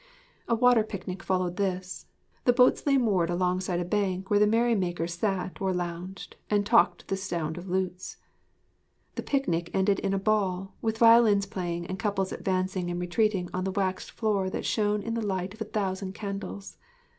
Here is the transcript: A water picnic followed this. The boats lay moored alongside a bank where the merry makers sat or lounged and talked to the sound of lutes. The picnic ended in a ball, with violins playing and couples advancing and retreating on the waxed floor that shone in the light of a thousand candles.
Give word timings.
A 0.47 0.55
water 0.55 0.81
picnic 0.83 1.21
followed 1.21 1.57
this. 1.57 2.07
The 2.45 2.53
boats 2.53 2.87
lay 2.87 2.97
moored 2.97 3.29
alongside 3.29 3.79
a 3.79 3.85
bank 3.85 4.31
where 4.31 4.39
the 4.39 4.47
merry 4.47 4.73
makers 4.73 5.13
sat 5.13 5.61
or 5.61 5.73
lounged 5.75 6.37
and 6.49 6.65
talked 6.65 7.01
to 7.01 7.07
the 7.07 7.15
sound 7.15 7.55
of 7.55 7.69
lutes. 7.69 8.17
The 9.13 9.21
picnic 9.21 9.69
ended 9.75 9.99
in 9.99 10.15
a 10.15 10.17
ball, 10.17 10.73
with 10.81 10.97
violins 10.97 11.45
playing 11.45 11.85
and 11.85 11.99
couples 11.99 12.31
advancing 12.31 12.89
and 12.89 12.99
retreating 12.99 13.51
on 13.53 13.63
the 13.63 13.69
waxed 13.71 14.09
floor 14.09 14.49
that 14.49 14.65
shone 14.65 15.03
in 15.03 15.13
the 15.13 15.21
light 15.21 15.53
of 15.53 15.61
a 15.61 15.65
thousand 15.65 16.15
candles. 16.15 16.77